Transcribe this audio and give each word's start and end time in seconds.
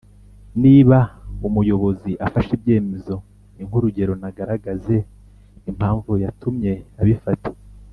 Niba 0.63 0.97
umuyobozi 1.47 2.11
afashe 2.27 2.51
ibyemezo 2.57 3.15
ni 3.55 3.63
nk'urugero, 3.67 4.13
nagaragaze 4.21 4.95
impamvu 5.69 6.11
yatumye 6.23 6.71
abifata. 7.01 7.49